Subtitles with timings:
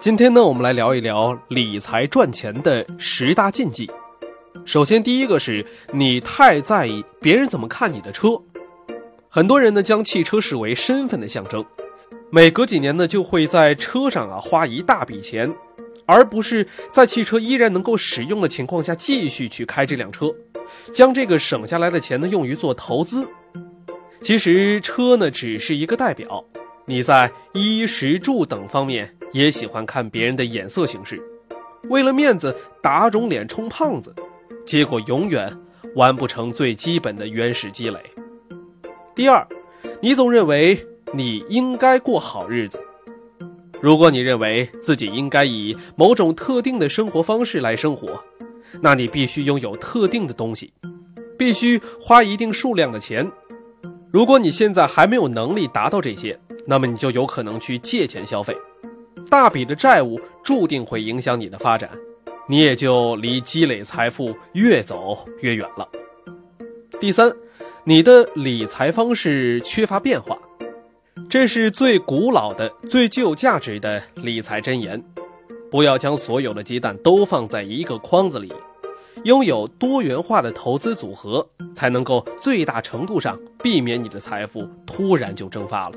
[0.00, 3.90] 今天呢，我们来聊一聊理财赚钱的十大禁忌。
[4.64, 8.40] 首先，第一个是你太在意别人怎么看你的车。
[9.28, 11.64] 很多人呢，将汽车视为身份的象征，
[12.30, 15.52] 每隔几年呢，就会在车上啊花一大笔钱，
[16.06, 20.32] 而不是在汽车依然能够使用的情况下继续去开这辆车，
[20.94, 23.26] 将这个省下来的钱呢用于做投资。
[24.22, 26.44] 其实车呢只是一个代表，
[26.86, 29.16] 你在衣食住等方面。
[29.32, 31.20] 也喜欢看别人的眼色行事，
[31.90, 34.14] 为了面子打肿脸充胖子，
[34.64, 35.50] 结果永远
[35.94, 37.98] 完不成最基本的原始积累。
[39.14, 39.46] 第二，
[40.00, 42.78] 你总认为你应该过好日子。
[43.80, 48.22] 如果你认为自己应该以某种特定的生活方式来生活，
[48.80, 50.72] 那你必须拥有特定的东西，
[51.38, 53.30] 必须花一定数量的钱。
[54.10, 58.56] 如果你现在还没有能力达到这些，那么你就有可能去借钱消费。
[59.30, 61.90] 大笔的债务注定会影响你的发展，
[62.48, 65.86] 你也就离积累财富越走越远了。
[66.98, 67.30] 第三，
[67.84, 70.38] 你的理财方式缺乏变化，
[71.28, 75.02] 这是最古老的、最具有价值的理财箴言。
[75.70, 78.50] 不要将所有的鸡蛋都放在一个筐子里，
[79.24, 85.96] 拥有多元化的投资组合，才能够最大程度上避免你的财富突然就蒸发了。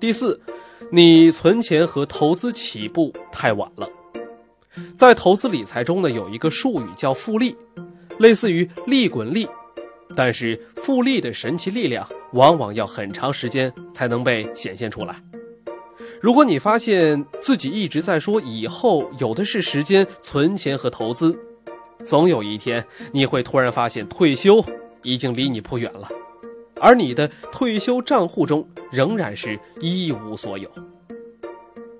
[0.00, 0.40] 第四。
[0.90, 3.88] 你存钱和投资起步太晚了，
[4.96, 7.56] 在投资理财中呢，有一个术语叫复利，
[8.18, 9.48] 类似于利滚利，
[10.14, 15.20] 但是复利的神奇力量往往要很长时间才能被显现出来。
[16.20, 21.38] 如果你发现自己一直在说以后有的是时间存钱和投资，
[22.04, 24.64] 总有一天你会突然发现退休
[25.02, 26.08] 已经离你不远了。
[26.80, 30.70] 而你的退休账户中仍然是一无所有。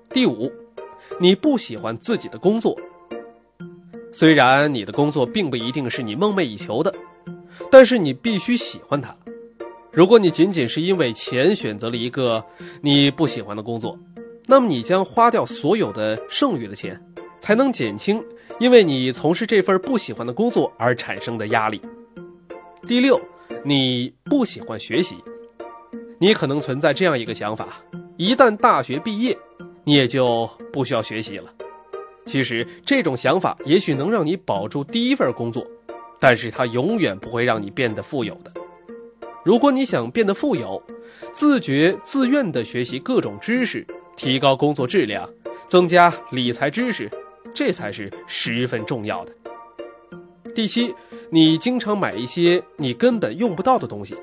[0.09, 0.51] 第五，
[1.19, 2.77] 你不喜欢自己的工作。
[4.13, 6.93] 虽然你的工作并不一定是你梦寐以求的，
[7.69, 9.15] 但是你必须喜欢它。
[9.91, 12.43] 如果你仅仅是因为钱选择了一个
[12.81, 13.97] 你不喜欢的工作，
[14.45, 16.99] 那么你将花掉所有的剩余的钱，
[17.41, 18.23] 才能减轻
[18.59, 21.81] 因为你从事这份不喜欢的工作而产生的压力。
[22.87, 23.19] 第六。
[23.67, 25.17] 你不喜欢学习，
[26.19, 27.67] 你可能存在这样一个想法：
[28.15, 29.37] 一旦大学毕业，
[29.83, 31.53] 你也就不需要学习了。
[32.25, 35.67] 其实这种想法也许能让你保住第一份工作，
[36.17, 38.53] 但是它永远不会让你变得富有的。
[39.43, 40.81] 如果你想变得富有，
[41.33, 43.85] 自觉自愿地学习各种知识，
[44.15, 45.29] 提高工作质量，
[45.67, 47.11] 增加理财知识，
[47.53, 49.33] 这才是十分重要的。
[50.55, 50.95] 第七。
[51.29, 54.15] 你经常买一些你根本用不到的东西，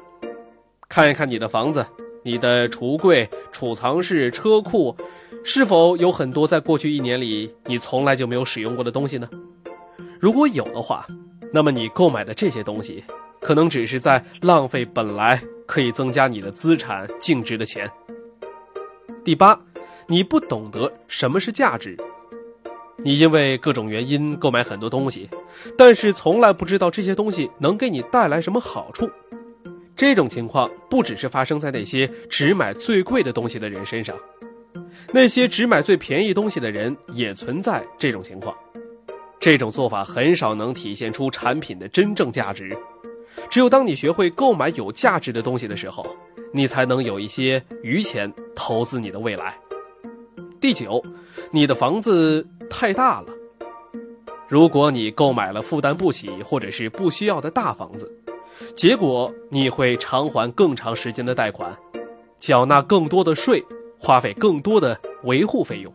[0.89, 1.85] 看一看你的房子、
[2.23, 4.97] 你的橱柜、储藏室、车库，
[5.45, 9.29] 是否有很多在过去一年里你从来就没有使用过的东西呢？
[10.19, 11.07] 如果有的话，
[11.53, 13.05] 那么你购买的这些东西，
[13.39, 17.91] 可能只是在浪费本来可以增加你的资产净值的钱。
[19.23, 19.61] 第八，
[20.07, 21.95] 你不懂得什么是价值。
[22.97, 25.29] 你因为各种原因购买很多东西，
[25.77, 29.11] 但是从来不知道这些东西能给你带来什么好处。
[29.97, 34.17] 这种情况不只是发生在那些只买最贵的东西的人身上，
[35.13, 38.57] 那些只买最便宜东西的人也存在这种情况。
[39.39, 42.77] 这种做法很少能体现出产品的真正价值。
[43.51, 46.07] 只有当你学会购买有价值的东西的时候，
[46.53, 49.55] 你才能有一些余钱投资你的未来。
[50.61, 51.03] 第九，
[51.51, 52.47] 你的房子。
[52.77, 53.29] 太大了。
[54.49, 58.13] 如果你购买了负担不起或者是不需要的大房子，
[58.75, 61.73] 结果你会偿还更长时间的贷款，
[62.41, 63.65] 缴纳更多的税，
[63.97, 65.95] 花费更多的维护费用，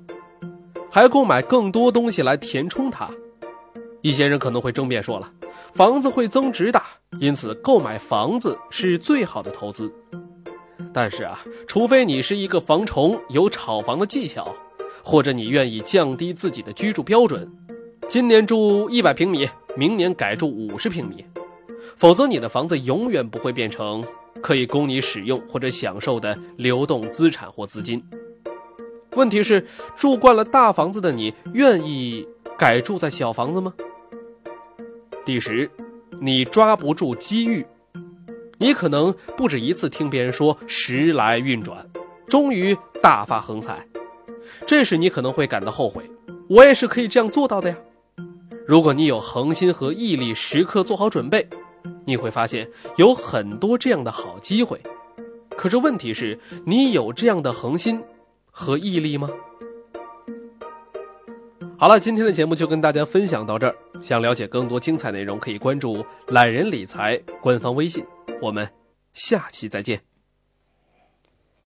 [0.89, 3.09] 还购买更多东西来填充它。
[4.01, 5.29] 一些人可能会争辩说了，
[5.73, 6.81] 房子会增值的，
[7.19, 9.93] 因此购买房子是最好的投资。
[10.93, 14.55] 但是啊，除非你是一个房虫，有炒房的技巧。
[15.03, 17.51] 或者你愿意降低自己的居住标准，
[18.07, 21.25] 今年住一百平米，明年改住五十平米，
[21.95, 24.03] 否则你的房子永远不会变成
[24.41, 28.03] 可以供你使用或者享受的流动资产或资金。
[29.15, 29.65] 问题是，
[29.95, 33.73] 住惯了大房子的你，愿意改住在小房子吗？
[35.25, 35.69] 第十，
[36.21, 37.65] 你抓不住机遇。
[38.59, 41.89] 你可能不止一次听别人说“时来运转”，
[42.27, 43.85] 终于大发横财，
[44.69, 46.07] 这时你可能会感到后悔。
[46.47, 47.77] 我也是可以这样做到的呀。
[48.67, 51.49] 如果你有恒心和毅力，时刻做好准备，
[52.05, 54.79] 你会发现有很多这样的好机会。
[55.57, 56.37] 可是问题是，
[56.67, 57.99] 你有这样的恒心
[58.51, 59.27] 和毅力吗？
[61.75, 63.75] 好了，今天的节目就跟大家分享到这儿。
[64.03, 68.05] 想了解更多精彩内容，可以关注“懒人理财”官方微信。
[68.39, 68.69] 我们
[69.15, 70.08] 下期再见。